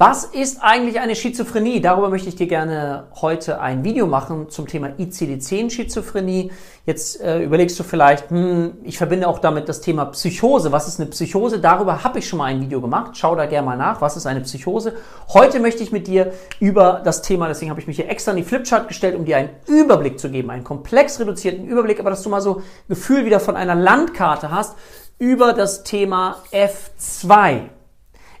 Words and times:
Was 0.00 0.22
ist 0.22 0.62
eigentlich 0.62 1.00
eine 1.00 1.16
Schizophrenie? 1.16 1.80
Darüber 1.80 2.08
möchte 2.08 2.28
ich 2.28 2.36
dir 2.36 2.46
gerne 2.46 3.08
heute 3.20 3.60
ein 3.60 3.82
Video 3.82 4.06
machen 4.06 4.48
zum 4.48 4.68
Thema 4.68 4.90
ICD-10 4.90 5.70
Schizophrenie. 5.70 6.52
Jetzt 6.86 7.20
äh, 7.20 7.42
überlegst 7.42 7.76
du 7.80 7.82
vielleicht, 7.82 8.30
hm, 8.30 8.74
ich 8.84 8.96
verbinde 8.96 9.26
auch 9.26 9.40
damit 9.40 9.68
das 9.68 9.80
Thema 9.80 10.04
Psychose. 10.04 10.70
Was 10.70 10.86
ist 10.86 11.00
eine 11.00 11.10
Psychose? 11.10 11.58
Darüber 11.58 12.04
habe 12.04 12.20
ich 12.20 12.28
schon 12.28 12.38
mal 12.38 12.44
ein 12.44 12.60
Video 12.60 12.80
gemacht. 12.80 13.16
Schau 13.16 13.34
da 13.34 13.46
gerne 13.46 13.66
mal 13.66 13.76
nach. 13.76 14.00
Was 14.00 14.16
ist 14.16 14.26
eine 14.26 14.42
Psychose? 14.42 14.94
Heute 15.30 15.58
möchte 15.58 15.82
ich 15.82 15.90
mit 15.90 16.06
dir 16.06 16.32
über 16.60 17.00
das 17.04 17.22
Thema, 17.22 17.48
deswegen 17.48 17.72
habe 17.72 17.80
ich 17.80 17.88
mich 17.88 17.96
hier 17.96 18.08
extra 18.08 18.30
in 18.30 18.36
die 18.36 18.44
Flipchart 18.44 18.86
gestellt, 18.86 19.16
um 19.16 19.24
dir 19.24 19.36
einen 19.36 19.50
Überblick 19.66 20.20
zu 20.20 20.30
geben, 20.30 20.50
einen 20.50 20.62
komplex 20.62 21.18
reduzierten 21.18 21.66
Überblick, 21.66 21.98
aber 21.98 22.10
dass 22.10 22.22
du 22.22 22.28
mal 22.28 22.40
so 22.40 22.58
ein 22.58 22.62
Gefühl 22.86 23.24
wieder 23.24 23.40
von 23.40 23.56
einer 23.56 23.74
Landkarte 23.74 24.52
hast 24.52 24.76
über 25.18 25.54
das 25.54 25.82
Thema 25.82 26.36
F2. 26.52 27.77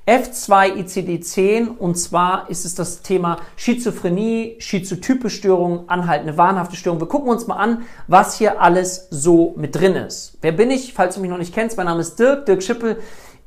F2 0.08 0.72
ICD-10 0.72 1.68
und 1.76 1.96
zwar 1.96 2.48
ist 2.48 2.64
es 2.64 2.74
das 2.74 3.02
Thema 3.02 3.36
Schizophrenie, 3.56 4.56
schizotype 4.58 5.28
Störungen, 5.28 5.86
anhaltende 5.90 6.38
wahnhafte 6.38 6.76
Störungen. 6.76 7.02
Wir 7.02 7.08
gucken 7.08 7.28
uns 7.28 7.46
mal 7.46 7.56
an, 7.56 7.82
was 8.06 8.38
hier 8.38 8.62
alles 8.62 9.08
so 9.10 9.52
mit 9.58 9.74
drin 9.74 9.96
ist. 9.96 10.38
Wer 10.40 10.52
bin 10.52 10.70
ich? 10.70 10.94
Falls 10.94 11.16
du 11.16 11.20
mich 11.20 11.28
noch 11.28 11.36
nicht 11.36 11.52
kennst, 11.52 11.76
mein 11.76 11.84
Name 11.84 12.00
ist 12.00 12.18
Dirk, 12.18 12.46
Dirk 12.46 12.62
Schippel. 12.62 12.96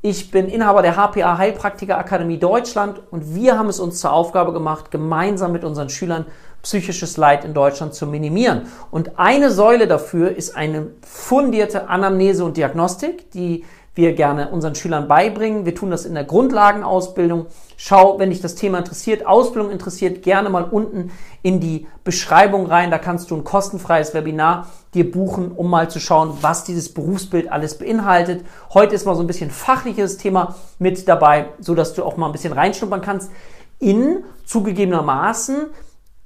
Ich 0.02 0.30
bin 0.30 0.46
Inhaber 0.48 0.82
der 0.82 0.94
HPA 0.94 1.36
Heilpraktiker 1.36 1.98
Akademie 1.98 2.38
Deutschland 2.38 3.02
und 3.10 3.34
wir 3.34 3.58
haben 3.58 3.68
es 3.68 3.80
uns 3.80 3.98
zur 3.98 4.12
Aufgabe 4.12 4.52
gemacht, 4.52 4.92
gemeinsam 4.92 5.50
mit 5.50 5.64
unseren 5.64 5.90
Schülern 5.90 6.26
psychisches 6.62 7.16
Leid 7.16 7.44
in 7.44 7.54
Deutschland 7.54 7.92
zu 7.94 8.06
minimieren. 8.06 8.68
Und 8.92 9.18
eine 9.18 9.50
Säule 9.50 9.88
dafür 9.88 10.36
ist 10.36 10.56
eine 10.56 10.90
fundierte 11.04 11.88
Anamnese 11.88 12.44
und 12.44 12.56
Diagnostik, 12.56 13.32
die 13.32 13.64
wir 13.94 14.14
gerne 14.14 14.48
unseren 14.48 14.74
Schülern 14.74 15.06
beibringen. 15.06 15.66
Wir 15.66 15.74
tun 15.74 15.90
das 15.90 16.06
in 16.06 16.14
der 16.14 16.24
Grundlagenausbildung. 16.24 17.46
Schau, 17.76 18.18
wenn 18.18 18.30
dich 18.30 18.40
das 18.40 18.54
Thema 18.54 18.78
interessiert, 18.78 19.26
Ausbildung 19.26 19.70
interessiert, 19.70 20.22
gerne 20.22 20.48
mal 20.48 20.64
unten 20.64 21.10
in 21.42 21.60
die 21.60 21.86
Beschreibung 22.04 22.66
rein. 22.66 22.90
Da 22.90 22.98
kannst 22.98 23.30
du 23.30 23.36
ein 23.36 23.44
kostenfreies 23.44 24.14
Webinar 24.14 24.68
dir 24.94 25.10
buchen, 25.10 25.52
um 25.52 25.68
mal 25.68 25.90
zu 25.90 26.00
schauen, 26.00 26.38
was 26.40 26.64
dieses 26.64 26.94
Berufsbild 26.94 27.52
alles 27.52 27.76
beinhaltet. 27.76 28.44
Heute 28.72 28.94
ist 28.94 29.04
mal 29.04 29.14
so 29.14 29.22
ein 29.22 29.26
bisschen 29.26 29.50
fachliches 29.50 30.16
Thema 30.16 30.54
mit 30.78 31.06
dabei, 31.06 31.50
so 31.60 31.74
dass 31.74 31.92
du 31.92 32.04
auch 32.04 32.16
mal 32.16 32.26
ein 32.26 32.32
bisschen 32.32 32.52
reinschnuppern 32.52 33.02
kannst 33.02 33.30
in 33.78 34.24
zugegebenermaßen 34.46 35.66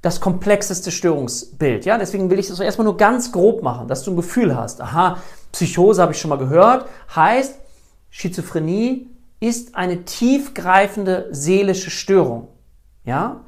das 0.01 0.21
komplexeste 0.21 0.91
Störungsbild. 0.91 1.85
Ja, 1.85 1.97
deswegen 1.97 2.29
will 2.29 2.39
ich 2.39 2.47
das 2.47 2.59
erstmal 2.59 2.85
nur 2.85 2.97
ganz 2.97 3.31
grob 3.31 3.63
machen, 3.63 3.87
dass 3.87 4.03
du 4.03 4.11
ein 4.11 4.15
Gefühl 4.15 4.55
hast. 4.55 4.79
Aha, 4.79 5.17
Psychose 5.51 6.01
habe 6.01 6.13
ich 6.13 6.19
schon 6.19 6.29
mal 6.29 6.37
gehört. 6.37 6.87
Heißt, 7.15 7.59
Schizophrenie 8.09 9.09
ist 9.39 9.75
eine 9.75 10.05
tiefgreifende 10.05 11.27
seelische 11.31 11.91
Störung. 11.91 12.47
Ja? 13.05 13.41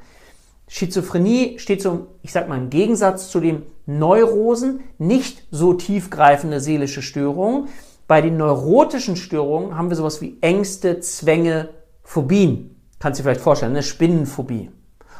Schizophrenie 0.68 1.58
steht 1.58 1.82
so, 1.82 2.06
ich 2.22 2.32
sag 2.32 2.48
mal, 2.48 2.56
im 2.56 2.70
Gegensatz 2.70 3.30
zu 3.30 3.40
den 3.40 3.62
Neurosen 3.86 4.84
nicht 4.98 5.42
so 5.50 5.74
tiefgreifende 5.74 6.60
seelische 6.60 7.02
Störungen. 7.02 7.68
Bei 8.06 8.20
den 8.20 8.36
neurotischen 8.36 9.16
Störungen 9.16 9.76
haben 9.76 9.88
wir 9.88 9.96
sowas 9.96 10.20
wie 10.20 10.38
Ängste, 10.40 11.00
Zwänge, 11.00 11.70
Phobien. 12.04 12.76
Kannst 13.00 13.18
du 13.18 13.22
dir 13.22 13.28
vielleicht 13.28 13.40
vorstellen, 13.40 13.72
eine 13.72 13.82
Spinnenphobie 13.82 14.70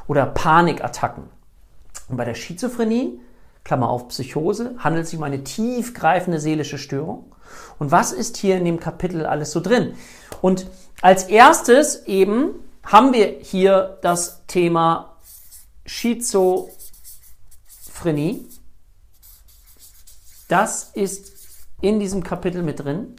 oder 0.07 0.27
Panikattacken. 0.27 1.25
Und 2.09 2.17
bei 2.17 2.25
der 2.25 2.35
Schizophrenie, 2.35 3.21
Klammer 3.65 3.91
auf 3.91 4.09
Psychose, 4.09 4.75
handelt 4.79 5.07
sich 5.07 5.19
um 5.19 5.25
eine 5.25 5.45
tiefgreifende 5.45 6.41
seelische 6.41 6.79
Störung. 6.79 7.35
Und 7.79 7.91
was 7.91 8.13
ist 8.13 8.37
hier 8.37 8.57
in 8.57 8.65
dem 8.65 8.81
Kapitel 8.81 9.27
alles 9.27 9.53
so 9.53 9.61
drin? 9.61 9.95
Und 10.41 10.67
als 11.03 11.25
erstes 11.25 12.07
eben 12.07 12.55
haben 12.85 13.13
wir 13.13 13.27
hier 13.41 13.99
das 14.03 14.47
Thema 14.47 15.17
Schizophrenie. 15.85 18.47
Das 20.49 20.91
ist 20.95 21.33
in 21.81 22.01
diesem 22.01 22.23
Kapitel 22.23 22.63
mit 22.63 22.81
drin. 22.81 23.17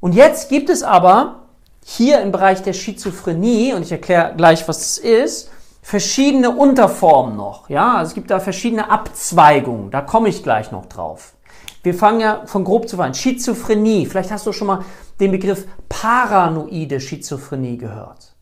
Und 0.00 0.14
jetzt 0.14 0.48
gibt 0.48 0.70
es 0.70 0.82
aber 0.82 1.48
hier 1.84 2.20
im 2.20 2.32
Bereich 2.32 2.62
der 2.62 2.72
Schizophrenie, 2.72 3.74
und 3.74 3.82
ich 3.82 3.92
erkläre 3.92 4.34
gleich, 4.36 4.66
was 4.68 4.80
es 4.80 4.98
ist, 4.98 5.50
verschiedene 5.84 6.50
Unterformen 6.50 7.36
noch. 7.36 7.68
Ja, 7.68 7.96
also 7.96 8.08
es 8.08 8.14
gibt 8.14 8.30
da 8.30 8.40
verschiedene 8.40 8.90
Abzweigungen. 8.90 9.90
Da 9.90 10.00
komme 10.00 10.30
ich 10.30 10.42
gleich 10.42 10.72
noch 10.72 10.86
drauf. 10.86 11.34
Wir 11.82 11.92
fangen 11.92 12.20
ja 12.20 12.46
von 12.46 12.64
grob 12.64 12.88
zu 12.88 12.96
fein. 12.96 13.12
Schizophrenie. 13.12 14.06
Vielleicht 14.06 14.30
hast 14.30 14.46
du 14.46 14.52
schon 14.52 14.66
mal 14.66 14.84
den 15.20 15.30
Begriff 15.30 15.66
paranoide 15.90 17.00
Schizophrenie 17.00 17.76
gehört. 17.76 18.34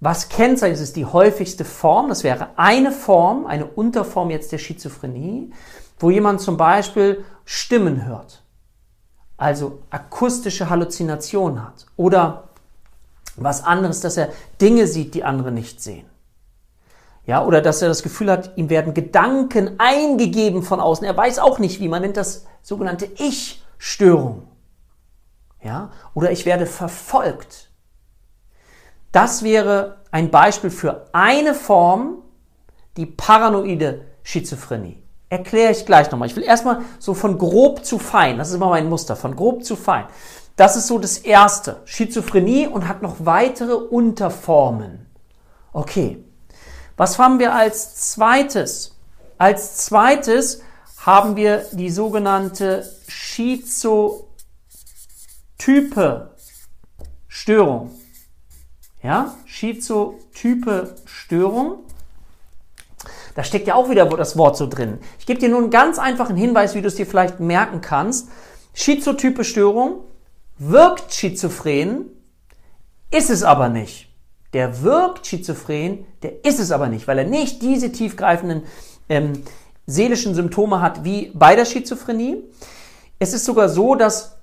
Was 0.00 0.28
kennzeichnet 0.28 0.80
ist 0.80 0.96
die 0.96 1.06
häufigste 1.06 1.64
Form? 1.64 2.08
Das 2.08 2.24
wäre 2.24 2.48
eine 2.56 2.90
Form, 2.90 3.46
eine 3.46 3.66
Unterform 3.66 4.30
jetzt 4.30 4.50
der 4.50 4.58
Schizophrenie, 4.58 5.52
wo 6.00 6.10
jemand 6.10 6.40
zum 6.40 6.56
Beispiel 6.56 7.24
Stimmen 7.44 8.04
hört 8.04 8.42
also 9.38 9.84
akustische 9.88 10.68
Halluzination 10.68 11.62
hat 11.62 11.86
oder 11.96 12.47
was 13.42 13.64
anderes, 13.64 14.00
dass 14.00 14.16
er 14.16 14.28
Dinge 14.60 14.86
sieht, 14.86 15.14
die 15.14 15.24
andere 15.24 15.52
nicht 15.52 15.82
sehen. 15.82 16.06
Ja, 17.26 17.44
oder 17.44 17.60
dass 17.60 17.82
er 17.82 17.88
das 17.88 18.02
Gefühl 18.02 18.30
hat, 18.30 18.56
ihm 18.56 18.70
werden 18.70 18.94
Gedanken 18.94 19.78
eingegeben 19.78 20.62
von 20.62 20.80
außen. 20.80 21.04
Er 21.04 21.16
weiß 21.16 21.38
auch 21.40 21.58
nicht, 21.58 21.78
wie 21.78 21.88
man 21.88 22.00
nennt 22.00 22.16
das 22.16 22.46
sogenannte 22.62 23.06
Ich-Störung. 23.18 24.48
Ja, 25.62 25.90
oder 26.14 26.30
ich 26.30 26.46
werde 26.46 26.64
verfolgt. 26.64 27.70
Das 29.12 29.42
wäre 29.42 29.98
ein 30.10 30.30
Beispiel 30.30 30.70
für 30.70 31.08
eine 31.12 31.54
Form, 31.54 32.22
die 32.96 33.06
paranoide 33.06 34.06
Schizophrenie. 34.22 35.02
Erkläre 35.28 35.72
ich 35.72 35.84
gleich 35.84 36.10
nochmal. 36.10 36.28
Ich 36.28 36.36
will 36.36 36.44
erstmal 36.44 36.80
so 36.98 37.12
von 37.12 37.36
grob 37.36 37.84
zu 37.84 37.98
fein, 37.98 38.38
das 38.38 38.48
ist 38.48 38.54
immer 38.54 38.70
mein 38.70 38.88
Muster, 38.88 39.16
von 39.16 39.36
grob 39.36 39.64
zu 39.64 39.76
fein. 39.76 40.06
Das 40.58 40.74
ist 40.74 40.88
so 40.88 40.98
das 40.98 41.18
erste. 41.18 41.80
Schizophrenie 41.84 42.66
und 42.66 42.88
hat 42.88 43.00
noch 43.00 43.14
weitere 43.20 43.74
Unterformen. 43.74 45.06
Okay. 45.72 46.24
Was 46.96 47.16
haben 47.16 47.38
wir 47.38 47.54
als 47.54 48.10
zweites? 48.10 48.96
Als 49.38 49.76
zweites 49.76 50.60
haben 50.98 51.36
wir 51.36 51.64
die 51.70 51.90
sogenannte 51.90 52.90
Schizotype 53.06 54.26
Störung. 57.28 57.92
Ja, 59.00 59.36
Schizotype 59.46 60.96
Störung. 61.04 61.84
Da 63.36 63.44
steckt 63.44 63.68
ja 63.68 63.76
auch 63.76 63.90
wieder 63.90 64.06
das 64.06 64.36
Wort 64.36 64.56
so 64.56 64.66
drin. 64.66 64.98
Ich 65.20 65.26
gebe 65.26 65.38
dir 65.38 65.50
nur 65.50 65.60
einen 65.60 65.70
ganz 65.70 66.00
einfachen 66.00 66.34
Hinweis, 66.34 66.74
wie 66.74 66.82
du 66.82 66.88
es 66.88 66.96
dir 66.96 67.06
vielleicht 67.06 67.38
merken 67.38 67.80
kannst. 67.80 68.28
Schizotype 68.74 69.44
Störung 69.44 70.00
wirkt 70.58 71.14
schizophren, 71.14 72.06
ist 73.10 73.30
es 73.30 73.42
aber 73.42 73.68
nicht. 73.68 74.08
Der 74.52 74.82
wirkt 74.82 75.26
schizophren, 75.26 76.06
der 76.22 76.44
ist 76.44 76.58
es 76.58 76.72
aber 76.72 76.88
nicht, 76.88 77.06
weil 77.06 77.18
er 77.18 77.26
nicht 77.26 77.62
diese 77.62 77.92
tiefgreifenden 77.92 78.62
ähm, 79.08 79.42
seelischen 79.86 80.34
Symptome 80.34 80.80
hat 80.80 81.04
wie 81.04 81.30
bei 81.34 81.54
der 81.56 81.64
Schizophrenie. 81.64 82.44
Es 83.18 83.32
ist 83.32 83.44
sogar 83.44 83.68
so, 83.68 83.94
dass 83.94 84.36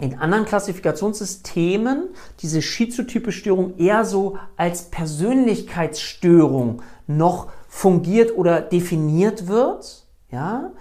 in 0.00 0.18
anderen 0.18 0.46
Klassifikationssystemen 0.46 2.08
diese 2.40 2.62
schizotype 2.62 3.30
Störung 3.30 3.76
eher 3.78 4.04
so 4.04 4.38
als 4.56 4.84
Persönlichkeitsstörung 4.84 6.82
noch 7.06 7.48
fungiert 7.68 8.36
oder 8.36 8.60
definiert 8.60 9.48
wird, 9.48 10.06
ja, 10.30 10.72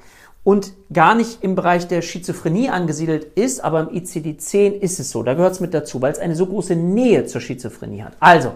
und 0.44 0.74
gar 0.92 1.16
nicht 1.16 1.44
im 1.44 1.56
Bereich 1.56 1.88
der 1.88 2.02
Schizophrenie 2.02 2.70
angesiedelt 2.70 3.26
ist, 3.38 3.64
aber 3.64 3.82
im 3.82 3.90
ICD-10 3.90 4.72
ist 4.72 5.00
es 5.00 5.12
so. 5.12 5.22
Da 5.24 5.36
gehört 5.36 5.54
es 5.54 5.60
mit 5.60 5.74
dazu, 5.74 6.02
weil 6.02 6.12
es 6.12 6.20
eine 6.20 6.36
so 6.36 6.46
große 6.48 6.76
Nähe 6.76 7.26
zur 7.26 7.42
Schizophrenie 7.42 8.04
hat. 8.04 8.14
Also, 8.20 8.54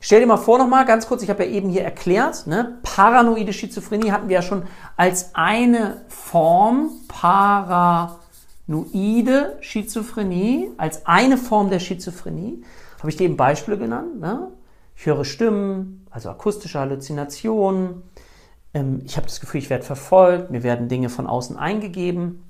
stell 0.00 0.20
dir 0.20 0.26
mal 0.26 0.36
vor 0.36 0.58
nochmal 0.58 0.84
ganz 0.84 1.06
kurz, 1.06 1.22
ich 1.22 1.30
habe 1.30 1.44
ja 1.44 1.50
eben 1.50 1.70
hier 1.70 1.82
erklärt, 1.82 2.46
ne, 2.46 2.78
paranoide 2.82 3.54
Schizophrenie 3.54 4.12
hatten 4.12 4.28
wir 4.28 4.34
ja 4.36 4.42
schon 4.42 4.64
als 4.96 5.30
eine 5.34 6.02
Form, 6.08 6.90
paranoide 7.08 8.18
Schizophrenie, 9.60 10.72
als 10.76 11.06
eine 11.06 11.38
Form 11.38 11.70
der 11.70 11.80
Schizophrenie. 11.80 12.62
Habe 12.98 13.08
ich 13.10 13.16
dir 13.16 13.24
eben 13.24 13.38
Beispiele 13.38 13.78
genannt, 13.78 14.20
ne? 14.20 14.48
Ich 14.96 15.06
höre 15.06 15.24
Stimmen, 15.24 16.06
also 16.10 16.30
akustische 16.30 16.78
Halluzinationen. 16.78 18.02
Ähm, 18.74 19.02
ich 19.06 19.16
habe 19.16 19.26
das 19.26 19.40
Gefühl, 19.40 19.60
ich 19.60 19.70
werde 19.70 19.84
verfolgt, 19.84 20.50
mir 20.50 20.62
werden 20.62 20.88
Dinge 20.88 21.08
von 21.08 21.26
außen 21.26 21.56
eingegeben. 21.56 22.42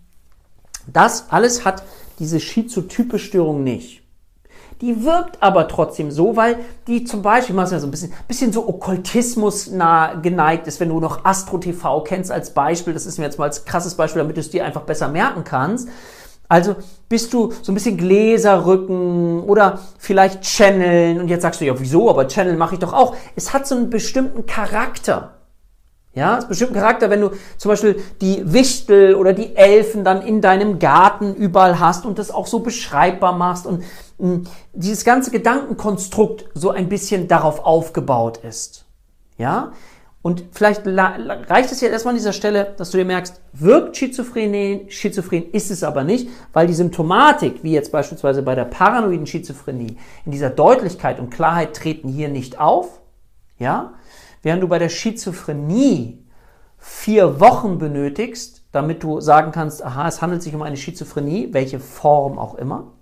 Das 0.87 1.31
alles 1.31 1.65
hat 1.65 1.85
diese 2.19 2.41
schizotype 2.41 3.19
Störung 3.19 3.63
nicht. 3.63 4.03
Die 4.81 5.05
wirkt 5.05 5.43
aber 5.43 5.69
trotzdem 5.69 6.11
so, 6.11 6.37
weil 6.37 6.57
die 6.89 7.05
zum 7.05 7.23
Beispiel, 7.23 7.55
mal 7.55 7.67
so 7.67 7.77
ein 7.77 7.91
bisschen, 7.91 8.13
bisschen 8.27 8.53
so 8.53 8.69
Okkultismus 8.69 9.71
nah 9.71 10.15
geneigt 10.15 10.67
ist, 10.67 10.81
wenn 10.81 10.89
du 10.89 10.99
noch 10.99 11.25
Astro 11.25 11.59
TV 11.59 12.03
kennst 12.03 12.33
als 12.33 12.53
Beispiel, 12.53 12.93
das 12.93 13.07
ist 13.07 13.19
mir 13.19 13.25
jetzt 13.25 13.39
mal 13.39 13.45
als 13.45 13.65
krasses 13.65 13.95
Beispiel, 13.95 14.21
damit 14.21 14.37
du 14.37 14.41
es 14.41 14.51
dir 14.51 14.65
einfach 14.65 14.83
besser 14.83 15.09
merken 15.09 15.45
kannst. 15.45 15.89
Also 16.49 16.77
bist 17.09 17.33
du 17.33 17.53
so 17.63 17.73
ein 17.73 17.75
bisschen 17.75 17.97
Gläserrücken 17.97 19.45
oder 19.45 19.81
vielleicht 19.99 20.43
Channeln 20.43 21.21
und 21.21 21.29
jetzt 21.29 21.43
sagst 21.43 21.61
du 21.61 21.65
ja, 21.65 21.79
wieso, 21.79 22.11
aber 22.11 22.29
Channel 22.29 22.57
mache 22.57 22.75
ich 22.75 22.81
doch 22.81 22.93
auch. 22.93 23.17
Es 23.37 23.55
hat 23.55 23.67
so 23.67 23.77
einen 23.77 23.91
bestimmten 23.91 24.45
Charakter. 24.45 25.35
Ja, 26.15 26.39
es 26.39 26.47
bestimmten 26.47 26.75
Charakter, 26.75 27.11
wenn 27.11 27.21
du 27.21 27.31
zum 27.57 27.71
Beispiel 27.71 28.01
die 28.21 28.53
Wichtel 28.53 29.17
oder 29.17 29.33
die 29.33 29.57
Elfen 29.57 30.05
dann 30.05 30.23
in 30.23 30.41
deinem 30.41 30.79
Garten 30.79 31.35
überall 31.35 31.81
hast 31.81 32.07
und 32.07 32.21
das 32.21 32.31
auch 32.31 32.47
so 32.47 32.61
beschreibbar 32.61 33.37
machst 33.37 33.67
und 33.67 33.83
mh, 34.19 34.35
hm, 34.35 34.45
dieses 34.73 35.05
ganze 35.05 35.33
Gedankenkonstrukt 35.33 36.45
so 36.55 36.71
ein 36.71 36.89
bisschen 36.89 37.27
darauf 37.27 37.65
aufgebaut 37.65 38.39
ist. 38.39 38.85
Ja, 39.39 39.73
und 40.25 40.43
vielleicht 40.53 40.87
reicht 40.87 41.71
es 41.71 41.83
jetzt 41.83 41.93
erstmal 41.93 42.13
an 42.13 42.17
dieser 42.17 42.33
Stelle, 42.33 42.75
dass 42.79 42.91
du 42.91 42.97
dir 42.97 43.05
merkst, 43.05 43.43
wirkt 43.53 43.97
Schizophrenie, 43.97 44.87
Schizophren 44.89 45.51
ist 45.51 45.71
es 45.71 45.83
aber 45.83 46.03
nicht, 46.03 46.31
weil 46.55 46.67
die 46.67 46.73
Symptomatik, 46.73 47.63
wie 47.63 47.73
jetzt 47.73 47.93
beispielsweise 47.93 48.43
bei 48.43 48.55
der 48.55 48.65
paranoiden 48.65 49.27
Schizophrenie, 49.27 49.99
in 50.25 50.33
dieser 50.33 50.49
Deutlichkeit 50.49 51.21
und 51.21 51.29
Klarheit 51.29 51.75
treten 51.75 52.09
hier 52.09 52.31
nicht 52.31 52.59
auf, 52.59 53.03
ja, 53.59 53.93
während 54.45 54.63
du 54.63 54.69
bei 54.69 54.79
der 54.79 54.89
Schizophrenie 54.89 56.25
vier 56.79 57.41
Wochen 57.41 57.79
benötigst, 57.79 58.65
damit 58.71 59.03
du 59.03 59.21
sagen 59.21 59.51
kannst, 59.51 59.85
aha, 59.85 60.07
es 60.07 60.23
handelt 60.23 60.43
sich 60.43 60.55
um 60.55 60.63
eine 60.63 60.77
Schizophrenie, 60.77 61.49
welche 61.53 61.81
Form 61.81 62.39
auch 62.39 62.55
immer, 62.55 62.93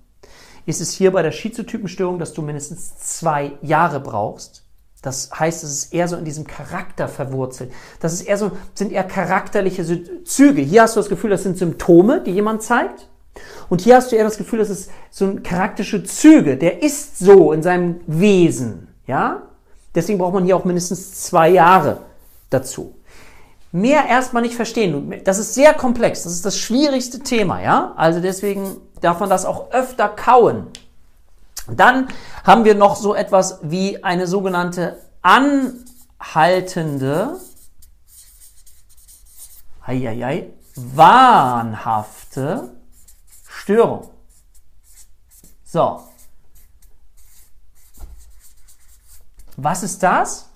ist 0.65 0.81
es 0.81 0.93
hier 0.93 1.13
bei 1.13 1.23
der 1.23 1.33
Schizotypenstörung, 1.33 2.19
dass 2.19 2.33
du 2.33 2.41
mindestens 2.43 2.97
zwei 2.97 3.53
Jahre 3.61 4.01
brauchst, 4.01 4.63
das 5.03 5.31
heißt, 5.37 5.65
es 5.65 5.73
ist 5.73 5.93
eher 5.93 6.07
so 6.07 6.17
in 6.17 6.25
diesem 6.25 6.47
Charakter 6.47 7.09
verwurzelt. 7.09 7.73
Das 7.99 8.13
ist 8.13 8.23
eher 8.23 8.39
so, 8.39 8.53
sind 8.73 8.93
eher 8.93 9.03
charakterliche 9.03 10.23
Züge. 10.23 10.63
Hier 10.63 10.83
hast 10.83 10.95
du 10.95 11.01
das 11.01 11.09
Gefühl, 11.09 11.31
das 11.31 11.43
sind 11.43 11.59
Symptome, 11.59 12.23
die 12.23 12.31
jemand 12.31 12.63
zeigt. 12.63 13.09
Und 13.69 13.81
hier 13.81 13.97
hast 13.97 14.13
du 14.13 14.17
eher 14.17 14.25
das 14.25 14.39
Gefühl, 14.39 14.61
das 14.61 14.71
ist 14.71 14.91
so 15.11 15.27
ein 15.27 15.43
charakterische 15.43 16.05
Züge. 16.05 16.57
Der 16.57 16.83
ist 16.83 17.19
so 17.19 17.53
in 17.53 17.65
seinem 17.65 18.01
Wesen. 18.07 18.89
Ja? 19.07 19.43
Deswegen 19.95 20.19
braucht 20.19 20.35
man 20.35 20.45
hier 20.45 20.57
auch 20.57 20.65
mindestens 20.65 21.23
zwei 21.23 21.51
Jahre 21.51 21.99
dazu. 22.51 22.97
Mehr 23.73 24.07
erstmal 24.07 24.43
nicht 24.43 24.55
verstehen. 24.55 25.21
Das 25.25 25.39
ist 25.39 25.55
sehr 25.55 25.75
komplex. 25.75 26.25
Das 26.25 26.33
ist 26.33 26.45
das 26.45 26.59
schwierigste 26.59 27.21
Thema. 27.21 27.63
Ja? 27.63 27.93
Also 27.97 28.21
deswegen 28.21 28.79
darf 29.01 29.21
man 29.21 29.31
das 29.31 29.45
auch 29.45 29.71
öfter 29.71 30.09
kauen. 30.09 30.67
Dann 31.69 32.09
haben 32.45 32.65
wir 32.65 32.75
noch 32.75 32.97
so 32.97 33.15
etwas 33.15 33.61
wie 33.63 34.03
eine 34.03 34.27
sogenannte 34.27 34.99
anhaltende, 35.23 37.39
heieiei, 39.87 40.51
wahnhafte 40.75 42.73
Störung. 43.47 44.11
So. 45.65 46.01
Was 49.57 49.83
ist 49.83 50.03
das? 50.03 50.51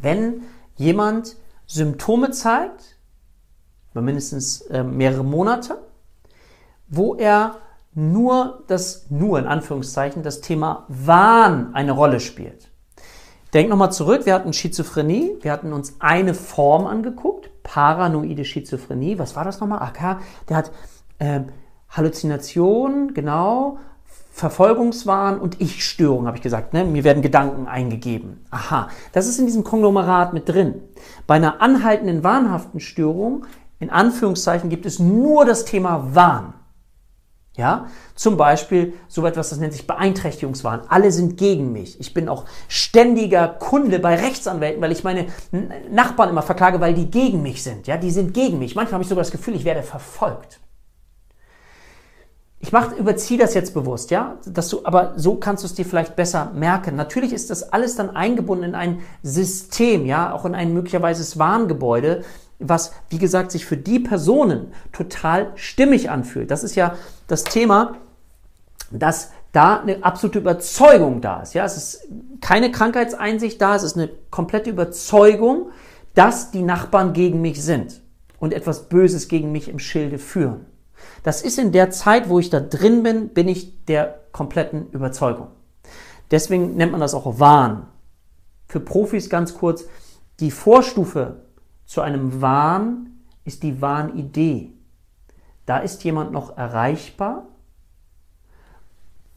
Wenn 0.00 0.42
jemand 0.76 1.36
Symptome 1.66 2.30
zeigt, 2.30 2.96
über 3.92 4.02
mindestens 4.02 4.60
äh, 4.62 4.82
mehrere 4.82 5.24
Monate, 5.24 5.78
wo 6.88 7.14
er 7.14 7.56
nur 7.94 8.62
das, 8.66 9.06
nur 9.10 9.38
in 9.38 9.46
Anführungszeichen, 9.46 10.22
das 10.22 10.42
Thema 10.42 10.84
Wahn 10.88 11.74
eine 11.74 11.92
Rolle 11.92 12.20
spielt. 12.20 12.68
Denk 13.54 13.70
nochmal 13.70 13.90
zurück, 13.90 14.26
wir 14.26 14.34
hatten 14.34 14.52
Schizophrenie, 14.52 15.38
wir 15.40 15.50
hatten 15.50 15.72
uns 15.72 15.96
eine 15.98 16.34
Form 16.34 16.86
angeguckt, 16.86 17.50
paranoide 17.62 18.44
Schizophrenie, 18.44 19.18
was 19.18 19.34
war 19.34 19.44
das 19.44 19.60
nochmal? 19.60 19.80
AK, 19.80 20.20
der 20.48 20.56
hat 20.58 20.72
äh, 21.18 21.40
Halluzination, 21.88 23.14
genau, 23.14 23.78
Verfolgungswahn 24.36 25.40
und 25.40 25.62
Ich-Störung, 25.62 26.26
habe 26.26 26.36
ich 26.36 26.42
gesagt. 26.42 26.74
Ne? 26.74 26.84
Mir 26.84 27.04
werden 27.04 27.22
Gedanken 27.22 27.66
eingegeben. 27.66 28.44
Aha, 28.50 28.90
das 29.12 29.28
ist 29.28 29.38
in 29.38 29.46
diesem 29.46 29.64
Konglomerat 29.64 30.34
mit 30.34 30.46
drin. 30.46 30.82
Bei 31.26 31.36
einer 31.36 31.62
anhaltenden 31.62 32.22
wahnhaften 32.22 32.78
Störung, 32.78 33.46
in 33.80 33.88
Anführungszeichen, 33.88 34.68
gibt 34.68 34.84
es 34.84 34.98
nur 34.98 35.46
das 35.46 35.64
Thema 35.64 36.14
Wahn. 36.14 36.52
Ja, 37.56 37.86
zum 38.14 38.36
Beispiel 38.36 38.92
so 39.08 39.24
etwas, 39.24 39.48
das 39.48 39.58
nennt 39.58 39.72
sich 39.72 39.86
Beeinträchtigungswahn. 39.86 40.82
Alle 40.88 41.12
sind 41.12 41.38
gegen 41.38 41.72
mich. 41.72 41.98
Ich 41.98 42.12
bin 42.12 42.28
auch 42.28 42.44
ständiger 42.68 43.48
Kunde 43.48 44.00
bei 44.00 44.16
Rechtsanwälten, 44.16 44.82
weil 44.82 44.92
ich 44.92 45.02
meine 45.02 45.28
Nachbarn 45.90 46.28
immer 46.28 46.42
verklage, 46.42 46.78
weil 46.82 46.92
die 46.92 47.10
gegen 47.10 47.40
mich 47.40 47.62
sind. 47.62 47.86
Ja, 47.86 47.96
die 47.96 48.10
sind 48.10 48.34
gegen 48.34 48.58
mich. 48.58 48.74
Manchmal 48.74 48.96
habe 48.96 49.02
ich 49.02 49.08
sogar 49.08 49.24
das 49.24 49.32
Gefühl, 49.32 49.54
ich 49.54 49.64
werde 49.64 49.82
verfolgt. 49.82 50.60
Ich 52.58 52.72
mach, 52.72 52.92
überziehe 52.96 53.38
das 53.38 53.54
jetzt 53.54 53.74
bewusst, 53.74 54.10
ja, 54.10 54.38
dass 54.46 54.68
du, 54.68 54.80
aber 54.84 55.12
so 55.16 55.34
kannst 55.34 55.62
du 55.62 55.66
es 55.66 55.74
dir 55.74 55.84
vielleicht 55.84 56.16
besser 56.16 56.52
merken. 56.54 56.96
Natürlich 56.96 57.32
ist 57.32 57.50
das 57.50 57.72
alles 57.72 57.96
dann 57.96 58.16
eingebunden 58.16 58.64
in 58.64 58.74
ein 58.74 59.00
System, 59.22 60.06
ja, 60.06 60.32
auch 60.32 60.44
in 60.46 60.54
ein 60.54 60.72
möglicherweise 60.72 61.38
Warngebäude, 61.38 62.24
was, 62.58 62.92
wie 63.10 63.18
gesagt, 63.18 63.52
sich 63.52 63.66
für 63.66 63.76
die 63.76 64.00
Personen 64.00 64.72
total 64.92 65.52
stimmig 65.56 66.08
anfühlt. 66.08 66.50
Das 66.50 66.64
ist 66.64 66.74
ja 66.74 66.94
das 67.26 67.44
Thema, 67.44 67.96
dass 68.90 69.32
da 69.52 69.80
eine 69.80 70.02
absolute 70.02 70.38
Überzeugung 70.38 71.20
da 71.20 71.42
ist. 71.42 71.54
Ja, 71.54 71.64
es 71.64 71.76
ist 71.76 72.08
keine 72.40 72.70
Krankheitseinsicht 72.70 73.60
da, 73.60 73.74
es 73.74 73.82
ist 73.82 73.96
eine 73.96 74.10
komplette 74.30 74.70
Überzeugung, 74.70 75.70
dass 76.14 76.50
die 76.50 76.62
Nachbarn 76.62 77.12
gegen 77.12 77.42
mich 77.42 77.62
sind 77.62 78.00
und 78.38 78.54
etwas 78.54 78.88
Böses 78.88 79.28
gegen 79.28 79.52
mich 79.52 79.68
im 79.68 79.78
Schilde 79.78 80.18
führen. 80.18 80.66
Das 81.22 81.42
ist 81.42 81.58
in 81.58 81.72
der 81.72 81.90
Zeit, 81.90 82.28
wo 82.28 82.38
ich 82.38 82.50
da 82.50 82.60
drin 82.60 83.02
bin, 83.02 83.30
bin 83.30 83.48
ich 83.48 83.84
der 83.86 84.20
kompletten 84.32 84.90
Überzeugung. 84.90 85.48
Deswegen 86.30 86.76
nennt 86.76 86.92
man 86.92 87.00
das 87.00 87.14
auch 87.14 87.38
Wahn. 87.38 87.86
Für 88.68 88.80
Profis 88.80 89.30
ganz 89.30 89.54
kurz, 89.54 89.84
die 90.40 90.50
Vorstufe 90.50 91.42
zu 91.84 92.00
einem 92.00 92.40
Wahn 92.40 93.22
ist 93.44 93.62
die 93.62 93.80
Wahnidee. 93.80 94.72
Da 95.66 95.78
ist 95.78 96.04
jemand 96.04 96.32
noch 96.32 96.56
erreichbar. 96.56 97.46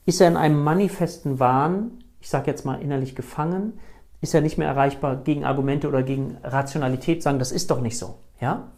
Ist 0.05 0.21
er 0.21 0.27
in 0.27 0.37
einem 0.37 0.63
manifesten 0.63 1.39
Wahn, 1.39 2.03
ich 2.19 2.29
sage 2.29 2.47
jetzt 2.47 2.65
mal 2.65 2.81
innerlich 2.81 3.15
gefangen, 3.15 3.79
ist 4.21 4.33
er 4.33 4.41
nicht 4.41 4.57
mehr 4.57 4.67
erreichbar 4.67 5.17
gegen 5.17 5.45
Argumente 5.45 5.87
oder 5.87 6.03
gegen 6.03 6.37
Rationalität, 6.43 7.23
sagen, 7.23 7.39
das 7.39 7.51
ist 7.51 7.71
doch 7.71 7.81
nicht 7.81 7.97
so. 7.97 8.19
Ja? 8.41 8.71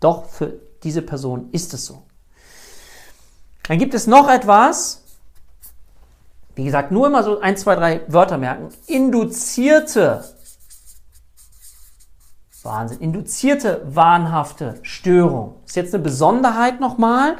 Doch 0.00 0.26
für 0.26 0.60
diese 0.82 1.02
Person 1.02 1.48
ist 1.52 1.74
es 1.74 1.84
so. 1.84 2.04
Dann 3.68 3.78
gibt 3.78 3.92
es 3.92 4.06
noch 4.06 4.28
etwas, 4.30 5.02
wie 6.54 6.64
gesagt, 6.64 6.90
nur 6.90 7.06
immer 7.06 7.22
so 7.22 7.38
ein, 7.38 7.56
zwei, 7.56 7.76
drei 7.76 8.00
Wörter 8.08 8.38
merken. 8.38 8.70
Induzierte 8.86 10.24
Wahnsinn. 12.62 12.98
Induzierte 13.00 13.82
wahnhafte 13.84 14.78
Störung. 14.82 15.56
Ist 15.66 15.76
jetzt 15.76 15.94
eine 15.94 16.02
Besonderheit 16.02 16.80
nochmal. 16.80 17.36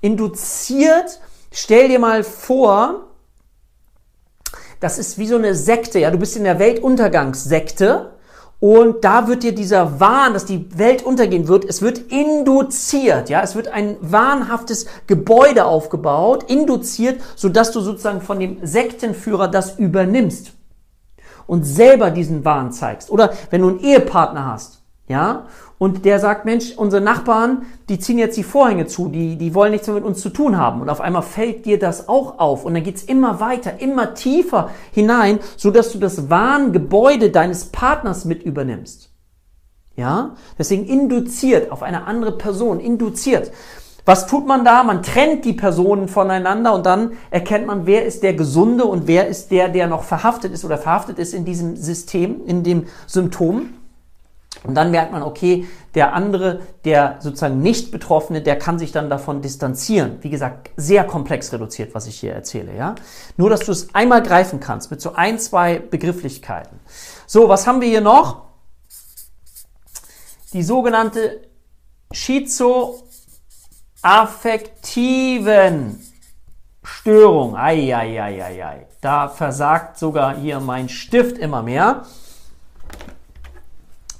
Induziert, 0.00 1.20
stell 1.52 1.88
dir 1.88 1.98
mal 2.00 2.24
vor, 2.24 3.06
das 4.80 4.98
ist 4.98 5.18
wie 5.18 5.26
so 5.26 5.36
eine 5.36 5.54
Sekte, 5.54 5.98
ja, 6.00 6.10
du 6.10 6.18
bist 6.18 6.36
in 6.36 6.44
der 6.44 6.58
Weltuntergangssekte 6.58 8.12
und 8.64 9.04
da 9.04 9.28
wird 9.28 9.42
dir 9.42 9.54
dieser 9.54 10.00
Wahn, 10.00 10.32
dass 10.32 10.46
die 10.46 10.78
Welt 10.78 11.02
untergehen 11.02 11.48
wird, 11.48 11.66
es 11.66 11.82
wird 11.82 11.98
induziert, 12.10 13.28
ja, 13.28 13.42
es 13.42 13.54
wird 13.54 13.68
ein 13.68 13.98
wahnhaftes 14.00 14.86
Gebäude 15.06 15.66
aufgebaut, 15.66 16.44
induziert, 16.50 17.20
sodass 17.36 17.72
du 17.72 17.80
sozusagen 17.80 18.22
von 18.22 18.40
dem 18.40 18.64
Sektenführer 18.64 19.48
das 19.48 19.78
übernimmst 19.78 20.52
und 21.46 21.64
selber 21.64 22.10
diesen 22.10 22.46
Wahn 22.46 22.72
zeigst. 22.72 23.10
Oder 23.10 23.34
wenn 23.50 23.60
du 23.60 23.68
einen 23.68 23.80
Ehepartner 23.80 24.46
hast, 24.46 24.80
ja, 25.06 25.46
und 25.76 26.06
der 26.06 26.18
sagt, 26.18 26.46
Mensch, 26.46 26.72
unsere 26.76 27.02
Nachbarn, 27.02 27.66
die 27.90 27.98
ziehen 27.98 28.18
jetzt 28.18 28.38
die 28.38 28.42
Vorhänge 28.42 28.86
zu, 28.86 29.08
die, 29.08 29.36
die 29.36 29.54
wollen 29.54 29.72
nichts 29.72 29.86
mehr 29.86 29.96
mit 29.96 30.04
uns 30.04 30.20
zu 30.22 30.30
tun 30.30 30.56
haben. 30.56 30.80
Und 30.80 30.88
auf 30.88 31.02
einmal 31.02 31.20
fällt 31.20 31.66
dir 31.66 31.78
das 31.78 32.08
auch 32.08 32.38
auf. 32.38 32.64
Und 32.64 32.72
dann 32.72 32.82
geht's 32.82 33.02
immer 33.02 33.38
weiter, 33.38 33.80
immer 33.80 34.14
tiefer 34.14 34.70
hinein, 34.92 35.40
so 35.56 35.70
dass 35.70 35.92
du 35.92 35.98
das 35.98 36.30
Wahngebäude 36.30 37.30
deines 37.30 37.66
Partners 37.66 38.24
mit 38.24 38.44
übernimmst. 38.44 39.10
Ja? 39.94 40.36
Deswegen 40.58 40.86
induziert 40.86 41.70
auf 41.70 41.82
eine 41.82 42.06
andere 42.06 42.38
Person, 42.38 42.80
induziert. 42.80 43.52
Was 44.06 44.26
tut 44.26 44.46
man 44.46 44.64
da? 44.64 44.84
Man 44.84 45.02
trennt 45.02 45.44
die 45.44 45.52
Personen 45.52 46.08
voneinander 46.08 46.72
und 46.72 46.86
dann 46.86 47.12
erkennt 47.30 47.66
man, 47.66 47.84
wer 47.84 48.06
ist 48.06 48.22
der 48.22 48.32
Gesunde 48.32 48.84
und 48.86 49.06
wer 49.06 49.28
ist 49.28 49.50
der, 49.50 49.68
der 49.68 49.86
noch 49.86 50.02
verhaftet 50.04 50.52
ist 50.52 50.64
oder 50.64 50.78
verhaftet 50.78 51.18
ist 51.18 51.34
in 51.34 51.44
diesem 51.44 51.76
System, 51.76 52.40
in 52.46 52.62
dem 52.62 52.86
Symptom. 53.06 53.70
Und 54.62 54.74
dann 54.74 54.90
merkt 54.90 55.12
man, 55.12 55.22
okay, 55.22 55.66
der 55.94 56.14
andere, 56.14 56.60
der 56.84 57.16
sozusagen 57.20 57.60
nicht 57.60 57.90
Betroffene, 57.90 58.40
der 58.40 58.56
kann 58.56 58.78
sich 58.78 58.92
dann 58.92 59.10
davon 59.10 59.42
distanzieren. 59.42 60.18
Wie 60.22 60.30
gesagt, 60.30 60.70
sehr 60.76 61.04
komplex 61.04 61.52
reduziert, 61.52 61.94
was 61.94 62.06
ich 62.06 62.20
hier 62.20 62.32
erzähle, 62.32 62.74
ja. 62.76 62.94
Nur, 63.36 63.50
dass 63.50 63.60
du 63.60 63.72
es 63.72 63.94
einmal 63.94 64.22
greifen 64.22 64.60
kannst 64.60 64.90
mit 64.90 65.00
so 65.00 65.14
ein, 65.14 65.38
zwei 65.38 65.78
Begrifflichkeiten. 65.78 66.78
So, 67.26 67.48
was 67.48 67.66
haben 67.66 67.80
wir 67.80 67.88
hier 67.88 68.00
noch? 68.00 68.44
Die 70.52 70.62
sogenannte 70.62 71.42
Schizo 72.12 73.02
affektiven 74.04 75.98
Störung. 76.82 77.56
Eieieiei. 77.56 78.86
Da 79.00 79.28
versagt 79.28 79.98
sogar 79.98 80.36
hier 80.36 80.60
mein 80.60 80.88
Stift 80.88 81.38
immer 81.38 81.62
mehr. 81.62 82.02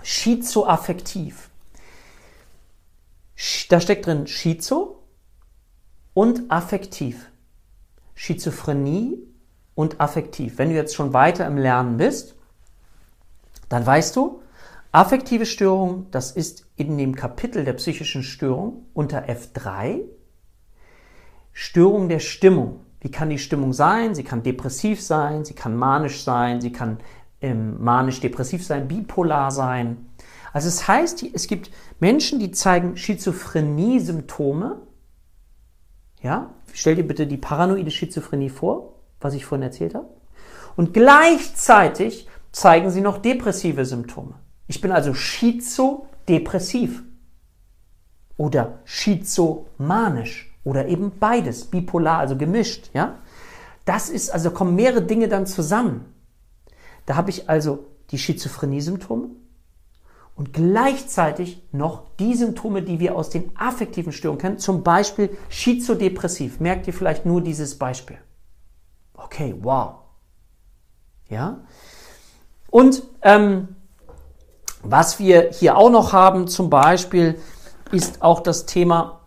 Schizoaffektiv. 0.05 1.51
Da 3.69 3.81
steckt 3.81 4.07
drin 4.07 4.27
Schizo 4.27 5.03
und 6.13 6.51
affektiv. 6.51 7.31
Schizophrenie 8.15 9.19
und 9.75 10.01
affektiv. 10.01 10.59
Wenn 10.59 10.69
du 10.69 10.77
jetzt 10.77 10.95
schon 10.95 11.13
weiter 11.13 11.47
im 11.47 11.57
Lernen 11.57 11.97
bist, 11.97 12.37
dann 13.69 13.85
weißt 13.85 14.15
du, 14.15 14.43
affektive 14.93 15.47
Störung, 15.47 16.07
das 16.11 16.31
ist 16.31 16.67
in 16.77 16.97
dem 16.97 17.17
Kapitel 17.17 17.65
der 17.65 17.73
psychischen 17.73 18.23
Störung 18.23 18.87
unter 18.93 19.29
F3 19.29 20.03
Störung 21.53 22.09
der 22.09 22.19
Stimmung. 22.19 22.81
Wie 23.01 23.11
kann 23.11 23.31
die 23.31 23.39
Stimmung 23.39 23.73
sein? 23.73 24.15
Sie 24.15 24.25
kann 24.25 24.43
depressiv 24.43 25.01
sein, 25.01 25.45
sie 25.45 25.55
kann 25.55 25.77
manisch 25.77 26.23
sein, 26.23 26.61
sie 26.61 26.73
kann 26.73 26.99
ähm, 27.45 27.83
manisch-depressiv 27.83 28.65
sein, 28.65 28.89
bipolar 28.89 29.51
sein. 29.51 30.07
Also 30.53 30.69
es 30.69 30.89
heißt, 30.89 31.25
es 31.35 31.47
gibt 31.47 31.71
Menschen, 32.01 32.39
die 32.39 32.53
zeigen 32.53 32.97
Schizophrenie-Symptome. 32.97 34.81
Ja, 36.23 36.55
stell 36.73 36.97
dir 36.97 37.07
bitte 37.07 37.27
die 37.27 37.37
paranoide 37.37 37.91
Schizophrenie 37.91 38.49
vor, 38.49 38.95
was 39.21 39.35
ich 39.35 39.45
vorhin 39.45 39.63
erzählt 39.63 39.95
habe. 39.95 40.09
Und 40.75 40.95
gleichzeitig 40.95 42.29
zeigen 42.51 42.91
sie 42.91 43.03
noch 43.03 43.19
depressive 43.19 43.85
Symptome. 43.85 44.37
Ich 44.67 44.81
bin 44.81 44.91
also 44.91 45.13
schizodepressiv 45.13 47.03
oder 48.39 48.79
schizomanisch 48.85 50.57
oder 50.65 50.87
eben 50.87 51.13
beides, 51.19 51.67
bipolar, 51.67 52.21
also 52.21 52.37
gemischt, 52.37 52.91
ja? 52.95 53.19
Das 53.85 54.09
ist, 54.09 54.31
also 54.31 54.51
kommen 54.51 54.75
mehrere 54.77 55.03
Dinge 55.03 55.29
dann 55.29 55.47
zusammen. 55.47 56.14
Da 57.07 57.17
habe 57.17 57.31
ich 57.31 57.49
also 57.49 57.87
die 58.11 58.19
Schizophrenie-Symptome 58.19 59.31
und 60.37 60.53
gleichzeitig 60.53 61.63
noch 61.73 62.03
die 62.19 62.35
Symptome, 62.35 62.83
die 62.83 62.99
wir 62.99 63.17
aus 63.17 63.31
den 63.31 63.57
affektiven 63.57 64.13
Störungen 64.13 64.41
kennen, 64.41 64.59
zum 64.59 64.83
Beispiel 64.83 65.37
schizodepressiv. 65.49 66.61
Merkt 66.61 66.87
ihr 66.87 66.93
vielleicht 66.93 67.25
nur 67.25 67.41
dieses 67.41 67.79
Beispiel? 67.79 68.19
Okay, 69.15 69.55
wow. 69.61 69.97
Ja? 71.29 71.61
Und 72.71 73.05
ähm, 73.23 73.77
was 74.83 75.19
wir 75.19 75.51
hier 75.51 75.77
auch 75.77 75.91
noch 75.91 76.13
haben, 76.13 76.49
zum 76.49 76.69
Beispiel, 76.69 77.41
ist 77.93 78.23
auch 78.23 78.41
das 78.41 78.67
Thema 78.67 79.21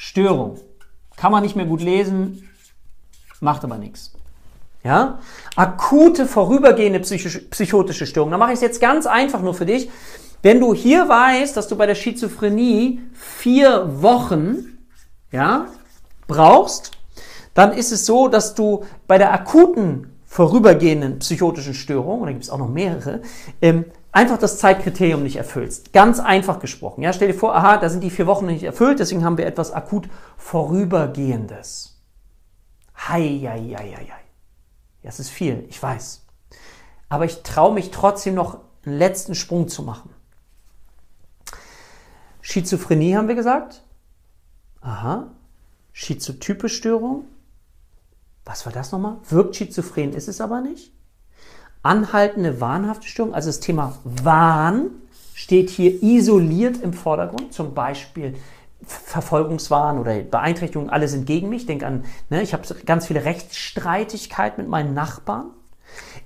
Störung. 0.04 0.58
Kann 1.16 1.30
man 1.30 1.44
nicht 1.44 1.54
mehr 1.54 1.64
gut 1.64 1.80
lesen, 1.80 2.48
macht 3.38 3.62
aber 3.62 3.78
nichts. 3.78 4.12
Ja? 4.82 5.20
Akute, 5.54 6.26
vorübergehende 6.26 6.98
psychotische 6.98 8.06
Störung. 8.06 8.32
Da 8.32 8.36
mache 8.36 8.50
ich 8.50 8.56
es 8.56 8.62
jetzt 8.62 8.80
ganz 8.80 9.06
einfach 9.06 9.40
nur 9.42 9.54
für 9.54 9.64
dich. 9.64 9.88
Wenn 10.42 10.58
du 10.58 10.74
hier 10.74 11.08
weißt, 11.08 11.56
dass 11.56 11.68
du 11.68 11.76
bei 11.76 11.86
der 11.86 11.94
Schizophrenie 11.94 13.00
vier 13.12 14.02
Wochen 14.02 14.76
ja, 15.30 15.66
brauchst, 16.26 16.90
dann 17.54 17.72
ist 17.72 17.92
es 17.92 18.04
so, 18.04 18.26
dass 18.26 18.56
du 18.56 18.84
bei 19.06 19.18
der 19.18 19.32
akuten 19.32 20.18
vorübergehenden 20.26 21.20
psychotischen 21.20 21.74
Störung, 21.74 22.22
und 22.22 22.26
da 22.26 22.32
gibt 22.32 22.42
es 22.42 22.50
auch 22.50 22.58
noch 22.58 22.68
mehrere, 22.68 23.22
ähm, 23.60 23.84
einfach 24.12 24.38
das 24.38 24.58
Zeitkriterium 24.58 25.22
nicht 25.22 25.36
erfüllst. 25.36 25.92
Ganz 25.92 26.20
einfach 26.20 26.60
gesprochen. 26.60 27.02
Ja, 27.02 27.12
stell 27.12 27.28
dir 27.28 27.38
vor, 27.38 27.56
aha, 27.56 27.78
da 27.78 27.88
sind 27.88 28.04
die 28.04 28.10
vier 28.10 28.26
Wochen 28.26 28.46
nicht 28.46 28.62
erfüllt, 28.62 29.00
deswegen 29.00 29.24
haben 29.24 29.38
wir 29.38 29.46
etwas 29.46 29.72
akut 29.72 30.08
Vorübergehendes. 30.36 32.00
Hei, 33.08 33.40
hei, 33.42 33.74
hei, 33.76 33.96
hei. 33.96 34.22
Das 35.02 35.18
ist 35.18 35.30
viel, 35.30 35.64
ich 35.68 35.82
weiß. 35.82 36.24
Aber 37.08 37.24
ich 37.24 37.42
traue 37.42 37.74
mich 37.74 37.90
trotzdem 37.90 38.34
noch 38.34 38.60
einen 38.84 38.98
letzten 38.98 39.34
Sprung 39.34 39.66
zu 39.68 39.82
machen. 39.82 40.10
Schizophrenie 42.42 43.16
haben 43.16 43.28
wir 43.28 43.34
gesagt. 43.34 43.82
Aha. 44.80 45.28
Schizotype 45.92 46.68
Störung. 46.68 47.24
Was 48.44 48.66
war 48.66 48.72
das 48.72 48.92
nochmal? 48.92 49.18
Wirkt 49.28 49.56
schizophren, 49.56 50.12
ist 50.12 50.28
es 50.28 50.40
aber 50.40 50.60
nicht 50.60 50.92
anhaltende 51.82 52.60
wahnhafte 52.60 53.06
Störung, 53.06 53.34
also 53.34 53.48
das 53.48 53.60
Thema 53.60 53.98
Wahn 54.04 54.90
steht 55.34 55.70
hier 55.70 56.02
isoliert 56.02 56.80
im 56.82 56.92
Vordergrund, 56.92 57.52
zum 57.52 57.74
Beispiel 57.74 58.34
Verfolgungswahn 58.84 59.98
oder 59.98 60.14
Beeinträchtigung, 60.20 60.90
alle 60.90 61.08
sind 61.08 61.26
gegen 61.26 61.48
mich. 61.48 61.66
Denk 61.66 61.82
an, 61.82 62.04
ne, 62.30 62.42
ich 62.42 62.52
habe 62.52 62.62
ganz 62.84 63.06
viele 63.06 63.24
Rechtsstreitigkeit 63.24 64.58
mit 64.58 64.68
meinen 64.68 64.94
Nachbarn. 64.94 65.50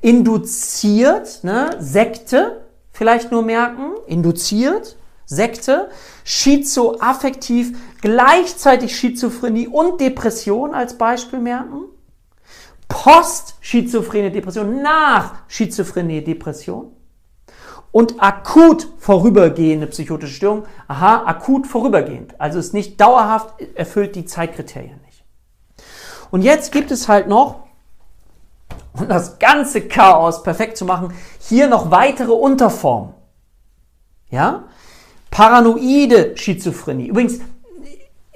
Induziert, 0.01 1.45
ne, 1.45 1.77
Sekte, 1.79 2.63
vielleicht 2.93 3.31
nur 3.31 3.43
merken, 3.43 3.93
induziert, 4.07 4.97
Sekte, 5.27 5.91
schizoaffektiv, 6.25 7.77
gleichzeitig 8.01 8.97
Schizophrenie 8.97 9.67
und 9.69 10.01
Depression 10.01 10.73
als 10.73 10.97
Beispiel 10.97 11.41
merken. 11.41 11.85
Post-schizophrene 12.89 14.31
Depression, 14.31 14.83
nach 14.83 15.35
schizophrene 15.49 16.23
Depression 16.23 16.93
und 17.93 18.23
akut 18.23 18.89
vorübergehende 18.99 19.87
psychotische 19.87 20.35
Störung. 20.35 20.67
Aha, 20.87 21.25
akut 21.25 21.67
vorübergehend. 21.67 22.41
Also 22.41 22.59
ist 22.59 22.75
nicht 22.75 23.01
dauerhaft, 23.01 23.55
erfüllt 23.75 24.15
die 24.17 24.25
Zeitkriterien 24.25 25.01
nicht. 25.07 25.25
Und 26.31 26.43
jetzt 26.43 26.73
gibt 26.73 26.91
es 26.91 27.09
halt 27.09 27.29
noch, 27.29 27.67
um 28.93 29.09
das 29.09 29.39
ganze 29.39 29.83
Chaos 29.83 30.43
perfekt 30.43 30.77
zu 30.77 30.85
machen, 30.85 31.15
hier 31.39 31.69
noch 31.69 31.91
weitere 31.91 32.33
Unterformen. 32.33 33.15
Ja? 34.31 34.65
Paranoide 35.31 36.37
Schizophrenie. 36.37 37.09
Übrigens, 37.09 37.41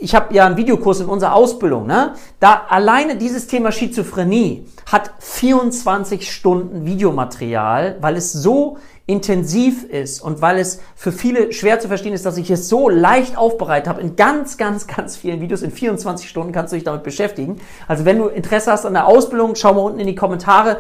ich 0.01 0.15
habe 0.15 0.35
ja 0.35 0.47
einen 0.47 0.57
Videokurs 0.57 1.01
in 1.01 1.07
unserer 1.07 1.35
Ausbildung, 1.35 1.87
ne? 1.87 2.15
Da 2.41 2.63
alleine 2.69 3.17
dieses 3.17 3.47
Thema 3.47 3.71
Schizophrenie 3.71 4.67
hat 4.91 5.11
24 5.19 6.33
Stunden 6.33 6.87
Videomaterial, 6.87 7.99
weil 8.01 8.17
es 8.17 8.33
so 8.33 8.79
intensiv 9.07 9.85
ist 9.85 10.21
und 10.21 10.41
weil 10.41 10.59
es 10.59 10.81
für 10.95 11.13
viele 11.13 11.53
schwer 11.53 11.81
zu 11.81 11.89
verstehen 11.89 12.15
ist, 12.15 12.25
dass 12.25 12.39
ich 12.39 12.51
es 12.51 12.69
so 12.69 12.89
leicht 12.89 13.37
aufbereitet 13.37 13.89
habe 13.89 14.01
in 14.01 14.17
ganz, 14.17 14.57
ganz, 14.57 14.87
ganz 14.87 15.17
vielen 15.17 15.41
Videos. 15.41 15.63
In 15.63 15.71
24 15.71 16.29
Stunden 16.29 16.53
kannst 16.53 16.73
du 16.73 16.77
dich 16.77 16.85
damit 16.85 17.03
beschäftigen. 17.03 17.61
Also 17.87 18.05
wenn 18.05 18.19
du 18.19 18.29
Interesse 18.29 18.73
hast 18.73 18.87
an 18.87 18.95
der 18.95 19.07
Ausbildung, 19.07 19.55
schau 19.55 19.75
mal 19.75 19.81
unten 19.81 20.01
in 20.01 20.07
die 20.07 20.15
Kommentare 20.15 20.79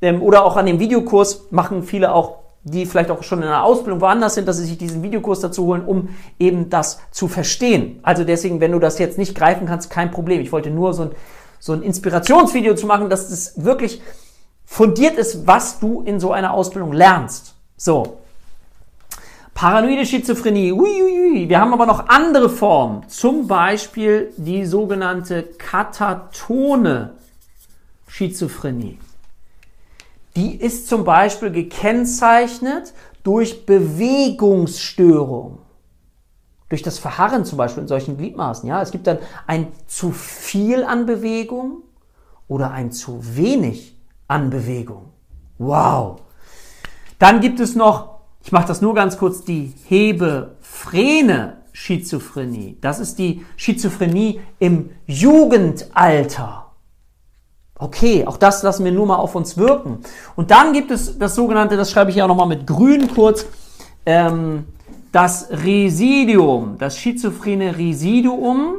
ähm, 0.00 0.22
oder 0.22 0.44
auch 0.44 0.56
an 0.56 0.66
dem 0.66 0.78
Videokurs 0.78 1.48
machen 1.50 1.82
viele 1.82 2.14
auch 2.14 2.41
die 2.64 2.86
vielleicht 2.86 3.10
auch 3.10 3.22
schon 3.22 3.40
in 3.40 3.48
einer 3.48 3.64
Ausbildung 3.64 4.00
woanders 4.00 4.34
sind, 4.34 4.46
dass 4.46 4.58
sie 4.58 4.66
sich 4.66 4.78
diesen 4.78 5.02
Videokurs 5.02 5.40
dazu 5.40 5.66
holen, 5.66 5.84
um 5.84 6.10
eben 6.38 6.70
das 6.70 7.00
zu 7.10 7.26
verstehen. 7.26 7.98
Also 8.02 8.24
deswegen, 8.24 8.60
wenn 8.60 8.72
du 8.72 8.78
das 8.78 8.98
jetzt 8.98 9.18
nicht 9.18 9.34
greifen 9.34 9.66
kannst, 9.66 9.90
kein 9.90 10.10
Problem. 10.10 10.40
Ich 10.40 10.52
wollte 10.52 10.70
nur 10.70 10.94
so 10.94 11.02
ein, 11.02 11.10
so 11.58 11.72
ein 11.72 11.82
Inspirationsvideo 11.82 12.74
zu 12.74 12.86
machen, 12.86 13.10
dass 13.10 13.30
es 13.30 13.64
wirklich 13.64 14.00
fundiert 14.64 15.18
ist, 15.18 15.46
was 15.46 15.80
du 15.80 16.02
in 16.02 16.20
so 16.20 16.32
einer 16.32 16.54
Ausbildung 16.54 16.92
lernst. 16.92 17.54
So. 17.76 18.18
Paranoide 19.54 20.06
Schizophrenie. 20.06 20.72
Uiuiui. 20.72 21.48
Wir 21.48 21.60
haben 21.60 21.72
aber 21.72 21.84
noch 21.84 22.08
andere 22.08 22.48
Formen. 22.48 23.08
Zum 23.08 23.48
Beispiel 23.48 24.32
die 24.36 24.64
sogenannte 24.64 25.42
katatone 25.42 27.14
Schizophrenie. 28.06 28.98
Die 30.36 30.56
ist 30.56 30.88
zum 30.88 31.04
Beispiel 31.04 31.50
gekennzeichnet 31.50 32.94
durch 33.22 33.66
Bewegungsstörung. 33.66 35.58
Durch 36.68 36.82
das 36.82 36.98
Verharren 36.98 37.44
zum 37.44 37.58
Beispiel 37.58 37.82
in 37.82 37.88
solchen 37.88 38.16
Gliedmaßen. 38.16 38.68
Ja, 38.68 38.80
es 38.80 38.90
gibt 38.90 39.06
dann 39.06 39.18
ein 39.46 39.68
zu 39.86 40.10
viel 40.10 40.84
an 40.84 41.04
Bewegung 41.04 41.82
oder 42.48 42.70
ein 42.70 42.92
zu 42.92 43.36
wenig 43.36 43.96
an 44.26 44.48
Bewegung. 44.48 45.12
Wow. 45.58 46.22
Dann 47.18 47.40
gibt 47.40 47.60
es 47.60 47.74
noch, 47.74 48.20
ich 48.42 48.52
mache 48.52 48.66
das 48.66 48.80
nur 48.80 48.94
ganz 48.94 49.18
kurz, 49.18 49.44
die 49.44 49.74
Hebephrene 49.86 51.58
Schizophrenie. 51.72 52.78
Das 52.80 52.98
ist 52.98 53.18
die 53.18 53.44
Schizophrenie 53.56 54.40
im 54.58 54.90
Jugendalter. 55.06 56.61
Okay, 57.82 58.24
auch 58.26 58.36
das 58.36 58.62
lassen 58.62 58.84
wir 58.84 58.92
nur 58.92 59.06
mal 59.06 59.16
auf 59.16 59.34
uns 59.34 59.56
wirken. 59.56 59.98
Und 60.36 60.52
dann 60.52 60.72
gibt 60.72 60.92
es 60.92 61.18
das 61.18 61.34
sogenannte, 61.34 61.76
das 61.76 61.90
schreibe 61.90 62.10
ich 62.10 62.16
ja 62.16 62.28
nochmal 62.28 62.46
mit 62.46 62.64
grün 62.64 63.12
kurz, 63.12 63.44
ähm, 64.06 64.66
das 65.10 65.48
Residium, 65.50 66.76
das 66.78 66.96
schizophrene 66.96 67.76
Residuum. 67.76 68.74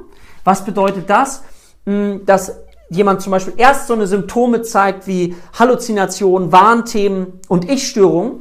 Was 0.46 0.64
bedeutet 0.64 1.10
das? 1.10 1.44
Hm, 1.86 2.26
dass 2.26 2.56
jemand 2.90 3.22
zum 3.22 3.32
Beispiel 3.32 3.56
erst 3.58 3.88
so 3.88 3.94
eine 3.94 4.08
Symptome 4.08 4.62
zeigt 4.62 5.06
wie 5.06 5.36
Halluzination, 5.60 6.54
Warnthemen 6.54 7.42
und 7.50 7.70
Ich-Störung 7.70 8.40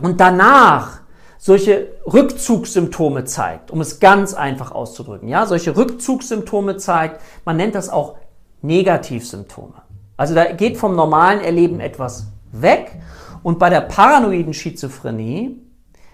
und 0.00 0.20
danach 0.20 1.00
solche 1.38 1.88
Rückzugssymptome 2.06 3.24
zeigt, 3.24 3.72
um 3.72 3.80
es 3.80 3.98
ganz 3.98 4.32
einfach 4.32 4.70
auszudrücken. 4.70 5.28
Ja, 5.28 5.44
solche 5.44 5.76
Rückzugssymptome 5.76 6.76
zeigt, 6.76 7.20
man 7.44 7.56
nennt 7.56 7.74
das 7.74 7.88
auch 7.88 8.14
Negativsymptome. 8.62 9.74
Also 10.16 10.34
da 10.34 10.52
geht 10.52 10.76
vom 10.76 10.94
normalen 10.94 11.40
Erleben 11.40 11.80
etwas 11.80 12.28
weg 12.52 13.00
und 13.42 13.58
bei 13.58 13.70
der 13.70 13.80
paranoiden 13.82 14.54
Schizophrenie 14.54 15.58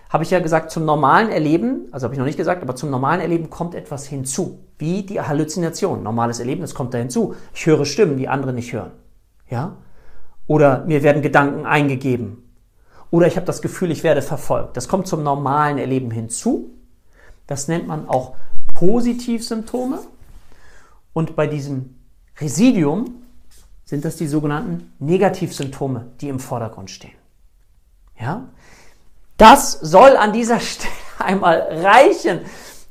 habe 0.09 0.25
ich 0.25 0.31
ja 0.31 0.41
gesagt, 0.41 0.71
zum 0.71 0.87
normalen 0.87 1.31
Erleben, 1.31 1.89
also 1.93 2.05
habe 2.05 2.15
ich 2.15 2.19
noch 2.19 2.25
nicht 2.25 2.39
gesagt, 2.39 2.63
aber 2.63 2.75
zum 2.75 2.91
normalen 2.91 3.21
Erleben 3.21 3.51
kommt 3.51 3.75
etwas 3.75 4.07
hinzu, 4.07 4.61
wie 4.79 5.03
die 5.03 5.21
Halluzination. 5.21 6.03
Normales 6.03 6.41
Erlebnis 6.41 6.75
kommt 6.75 6.95
da 6.95 6.99
hinzu. 6.99 7.35
Ich 7.55 7.67
höre 7.67 7.85
Stimmen, 7.85 8.17
die 8.17 8.29
andere 8.29 8.55
nicht 8.55 8.73
hören. 8.73 8.93
Ja? 9.51 9.77
Oder 10.47 10.85
mir 10.87 11.03
werden 11.03 11.21
Gedanken 11.21 11.67
eingegeben. 11.67 12.43
Oder 13.11 13.27
ich 13.27 13.37
habe 13.37 13.47
das 13.47 13.61
Gefühl, 13.61 13.91
ich 13.91 14.03
werde 14.03 14.23
verfolgt. 14.23 14.77
Das 14.77 14.89
kommt 14.89 15.07
zum 15.07 15.23
normalen 15.23 15.77
Erleben 15.77 16.11
hinzu. 16.11 16.71
Das 17.47 17.69
nennt 17.69 17.87
man 17.87 18.09
auch 18.09 18.35
Positivsymptome. 18.75 19.99
Und 21.13 21.37
bei 21.37 21.47
diesem 21.47 21.98
Residium 22.41 23.23
sind 23.85 24.05
das 24.05 24.17
die 24.17 24.27
sogenannten 24.27 24.93
Negativsymptome, 24.99 26.13
die 26.21 26.29
im 26.29 26.41
Vordergrund 26.41 26.91
stehen. 26.91 27.17
Ja? 28.21 28.49
Das 29.37 29.73
soll 29.73 30.17
an 30.17 30.33
dieser 30.33 30.61
Stelle 30.61 30.93
einmal 31.19 31.61
reichen 31.61 32.41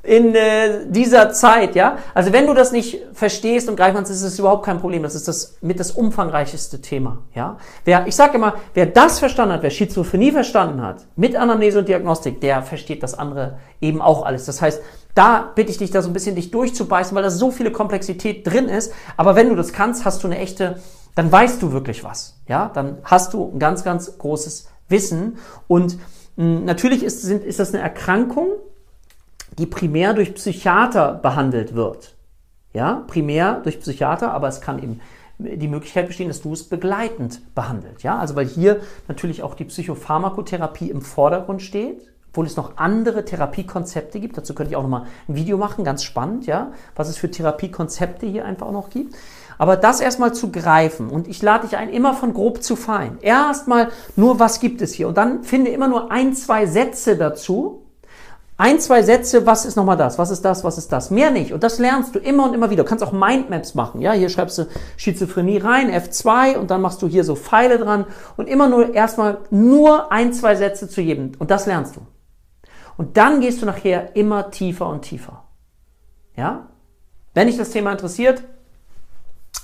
in 0.08 0.34
äh, 0.34 0.86
dieser 0.86 1.32
Zeit, 1.32 1.74
ja. 1.74 1.98
Also 2.14 2.32
wenn 2.32 2.46
du 2.46 2.54
das 2.54 2.72
nicht 2.72 2.98
verstehst 3.12 3.68
und 3.68 3.76
greifen 3.76 3.96
kannst, 3.96 4.10
ist 4.10 4.22
es 4.22 4.38
überhaupt 4.38 4.64
kein 4.64 4.80
Problem. 4.80 5.02
Das 5.02 5.14
ist 5.14 5.28
das 5.28 5.58
mit 5.60 5.78
das 5.78 5.90
umfangreichste 5.90 6.80
Thema, 6.80 7.24
ja. 7.34 7.58
Wer, 7.84 8.06
ich 8.06 8.16
sage 8.16 8.36
immer, 8.36 8.54
wer 8.72 8.86
das 8.86 9.18
verstanden 9.18 9.52
hat, 9.52 9.62
wer 9.62 9.70
Schizophrenie 9.70 10.32
verstanden 10.32 10.80
hat, 10.80 11.04
mit 11.14 11.36
Anamnese 11.36 11.80
und 11.80 11.88
Diagnostik, 11.88 12.40
der 12.40 12.62
versteht 12.62 13.02
das 13.02 13.18
andere 13.18 13.58
eben 13.82 14.00
auch 14.00 14.24
alles. 14.24 14.46
Das 14.46 14.62
heißt, 14.62 14.80
da 15.14 15.52
bitte 15.54 15.70
ich 15.70 15.76
dich, 15.76 15.90
da 15.90 16.00
so 16.00 16.08
ein 16.08 16.14
bisschen 16.14 16.36
dich 16.36 16.50
durchzubeißen, 16.50 17.14
weil 17.14 17.22
da 17.22 17.30
so 17.30 17.50
viele 17.50 17.70
Komplexität 17.70 18.46
drin 18.46 18.70
ist. 18.70 18.94
Aber 19.18 19.36
wenn 19.36 19.50
du 19.50 19.56
das 19.56 19.74
kannst, 19.74 20.06
hast 20.06 20.24
du 20.24 20.28
eine 20.28 20.38
echte, 20.38 20.76
dann 21.16 21.30
weißt 21.30 21.60
du 21.60 21.72
wirklich 21.72 22.02
was, 22.02 22.40
ja. 22.46 22.70
Dann 22.72 22.96
hast 23.04 23.34
du 23.34 23.52
ein 23.52 23.58
ganz, 23.58 23.84
ganz 23.84 24.16
großes 24.16 24.68
Wissen 24.88 25.36
und 25.66 25.98
hm, 26.38 26.64
natürlich 26.64 27.02
ist, 27.02 27.20
sind, 27.20 27.44
ist 27.44 27.58
das 27.58 27.74
eine 27.74 27.82
Erkrankung, 27.82 28.52
die 29.58 29.66
primär 29.66 30.14
durch 30.14 30.34
Psychiater 30.34 31.14
behandelt 31.14 31.74
wird. 31.74 32.16
Ja, 32.72 33.04
primär 33.06 33.60
durch 33.62 33.80
Psychiater, 33.80 34.32
aber 34.32 34.48
es 34.48 34.60
kann 34.60 34.82
eben 34.82 35.00
die 35.38 35.68
Möglichkeit 35.68 36.08
bestehen, 36.08 36.28
dass 36.28 36.42
du 36.42 36.52
es 36.52 36.64
begleitend 36.64 37.54
behandelt. 37.54 38.02
Ja, 38.02 38.18
also 38.18 38.34
weil 38.34 38.46
hier 38.46 38.80
natürlich 39.06 39.42
auch 39.42 39.54
die 39.54 39.64
Psychopharmakotherapie 39.64 40.90
im 40.90 41.00
Vordergrund 41.00 41.62
steht, 41.62 42.02
obwohl 42.30 42.46
es 42.46 42.56
noch 42.56 42.76
andere 42.76 43.24
Therapiekonzepte 43.24 44.20
gibt. 44.20 44.36
Dazu 44.36 44.54
könnte 44.54 44.70
ich 44.70 44.76
auch 44.76 44.82
nochmal 44.82 45.06
ein 45.28 45.36
Video 45.36 45.56
machen, 45.56 45.84
ganz 45.84 46.02
spannend, 46.02 46.46
ja, 46.46 46.72
was 46.96 47.08
es 47.08 47.16
für 47.16 47.30
Therapiekonzepte 47.30 48.26
hier 48.26 48.44
einfach 48.44 48.66
auch 48.66 48.72
noch 48.72 48.90
gibt. 48.90 49.14
Aber 49.58 49.76
das 49.76 50.00
erstmal 50.00 50.34
zu 50.34 50.52
greifen 50.52 51.08
und 51.08 51.26
ich 51.26 51.42
lade 51.42 51.66
dich 51.66 51.76
ein, 51.76 51.88
immer 51.88 52.14
von 52.14 52.32
grob 52.32 52.62
zu 52.62 52.76
fein. 52.76 53.18
Erstmal 53.20 53.88
nur, 54.14 54.38
was 54.38 54.60
gibt 54.60 54.82
es 54.82 54.92
hier? 54.92 55.08
Und 55.08 55.16
dann 55.16 55.42
finde 55.42 55.70
immer 55.70 55.88
nur 55.88 56.12
ein, 56.12 56.34
zwei 56.34 56.66
Sätze 56.66 57.16
dazu. 57.16 57.82
Ein, 58.60 58.80
zwei 58.80 59.04
Sätze, 59.04 59.46
was 59.46 59.64
ist 59.64 59.76
nochmal 59.76 59.96
das? 59.96 60.18
Was 60.18 60.32
ist 60.32 60.44
das? 60.44 60.64
Was 60.64 60.78
ist 60.78 60.90
das? 60.90 61.12
Mehr 61.12 61.30
nicht. 61.30 61.52
Und 61.52 61.62
das 61.62 61.78
lernst 61.78 62.16
du 62.16 62.18
immer 62.18 62.44
und 62.44 62.54
immer 62.54 62.70
wieder. 62.70 62.82
Du 62.82 62.88
kannst 62.88 63.04
auch 63.04 63.12
Mindmaps 63.12 63.76
machen. 63.76 64.00
Ja, 64.00 64.12
hier 64.12 64.28
schreibst 64.28 64.58
du 64.58 64.66
Schizophrenie 64.96 65.58
rein, 65.58 65.92
F2 65.92 66.56
und 66.56 66.72
dann 66.72 66.80
machst 66.80 67.00
du 67.00 67.06
hier 67.06 67.22
so 67.22 67.36
Pfeile 67.36 67.78
dran 67.78 68.04
und 68.36 68.48
immer 68.48 68.68
nur 68.68 68.94
erstmal 68.96 69.38
nur 69.50 70.10
ein, 70.10 70.32
zwei 70.32 70.56
Sätze 70.56 70.88
zu 70.88 71.00
jedem. 71.00 71.32
Und 71.38 71.52
das 71.52 71.66
lernst 71.66 71.94
du. 71.94 72.00
Und 72.96 73.16
dann 73.16 73.40
gehst 73.40 73.62
du 73.62 73.66
nachher 73.66 74.16
immer 74.16 74.50
tiefer 74.50 74.88
und 74.88 75.02
tiefer. 75.02 75.44
Ja? 76.34 76.66
Wenn 77.34 77.46
dich 77.46 77.58
das 77.58 77.70
Thema 77.70 77.92
interessiert, 77.92 78.42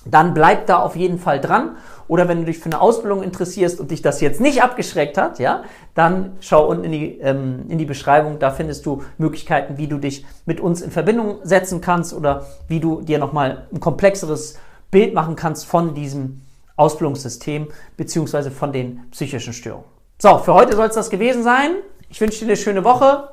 dann 0.04 0.34
bleib 0.34 0.66
da 0.66 0.78
auf 0.78 0.96
jeden 0.96 1.18
Fall 1.18 1.40
dran. 1.40 1.76
Oder 2.06 2.28
wenn 2.28 2.40
du 2.40 2.44
dich 2.44 2.58
für 2.58 2.66
eine 2.66 2.80
Ausbildung 2.80 3.22
interessierst 3.22 3.80
und 3.80 3.90
dich 3.90 4.02
das 4.02 4.20
jetzt 4.20 4.40
nicht 4.40 4.62
abgeschreckt 4.62 5.16
hat, 5.16 5.38
ja, 5.38 5.64
dann 5.94 6.36
schau 6.40 6.68
unten 6.68 6.84
in 6.84 6.92
die, 6.92 7.18
ähm, 7.20 7.64
in 7.68 7.78
die 7.78 7.86
Beschreibung. 7.86 8.38
Da 8.38 8.50
findest 8.50 8.84
du 8.84 9.02
Möglichkeiten, 9.16 9.78
wie 9.78 9.86
du 9.86 9.98
dich 9.98 10.26
mit 10.44 10.60
uns 10.60 10.82
in 10.82 10.90
Verbindung 10.90 11.38
setzen 11.42 11.80
kannst 11.80 12.12
oder 12.12 12.46
wie 12.68 12.80
du 12.80 13.00
dir 13.00 13.18
nochmal 13.18 13.68
ein 13.72 13.80
komplexeres 13.80 14.58
Bild 14.90 15.14
machen 15.14 15.34
kannst 15.34 15.66
von 15.66 15.94
diesem 15.94 16.42
Ausbildungssystem 16.76 17.68
beziehungsweise 17.96 18.50
von 18.50 18.72
den 18.72 19.10
psychischen 19.10 19.52
Störungen. 19.52 19.86
So, 20.20 20.38
für 20.38 20.54
heute 20.54 20.76
soll 20.76 20.86
es 20.88 20.94
das 20.94 21.10
gewesen 21.10 21.42
sein. 21.42 21.76
Ich 22.08 22.20
wünsche 22.20 22.40
dir 22.40 22.46
eine 22.46 22.56
schöne 22.56 22.84
Woche. 22.84 23.28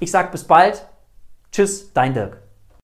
Ich 0.00 0.10
sage 0.10 0.28
bis 0.30 0.44
bald. 0.44 0.86
Tschüss, 1.52 1.92
dein 1.92 2.14
Dirk. 2.14 2.47